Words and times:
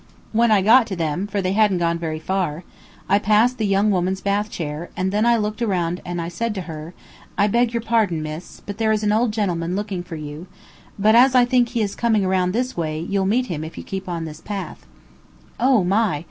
When 0.31 0.49
I 0.49 0.63
got 0.63 0.87
to 0.87 0.95
them, 0.95 1.27
for 1.27 1.43
they 1.43 1.53
hadn't 1.53 1.77
gone 1.77 1.99
very 1.99 2.17
far, 2.17 2.63
I 3.07 3.19
passed 3.19 3.59
the 3.59 3.67
young 3.67 3.91
woman's 3.91 4.19
bath 4.19 4.49
chair, 4.49 4.89
and 4.97 5.11
then 5.11 5.27
I 5.27 5.37
looked 5.37 5.61
around 5.61 6.01
and 6.03 6.19
I 6.19 6.27
said 6.27 6.55
to 6.55 6.61
her, 6.61 6.95
"I 7.37 7.45
beg 7.45 7.71
your 7.71 7.83
pardon, 7.83 8.23
miss, 8.23 8.63
but 8.65 8.79
there 8.79 8.91
is 8.91 9.03
an 9.03 9.11
old 9.11 9.31
gentleman 9.31 9.75
looking 9.75 10.01
for 10.01 10.15
you; 10.15 10.47
but 10.97 11.13
as 11.13 11.35
I 11.35 11.45
think 11.45 11.69
he 11.69 11.83
is 11.83 11.93
coming 11.93 12.25
round 12.25 12.51
this 12.51 12.75
way, 12.75 12.99
you'll 12.99 13.27
meet 13.27 13.45
him 13.45 13.63
if 13.63 13.77
you 13.77 13.83
keep 13.83 14.09
on 14.09 14.25
this 14.25 14.41
path." 14.41 14.87
"Oh, 15.59 15.83
my!" 15.83 16.19